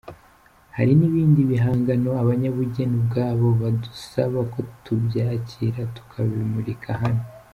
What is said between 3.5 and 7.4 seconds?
badusaba ko tubyakira tukabimurika hano.